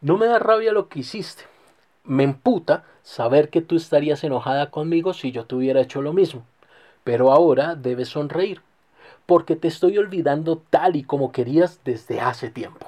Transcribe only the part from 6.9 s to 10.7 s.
Pero ahora debes sonreír, porque te estoy olvidando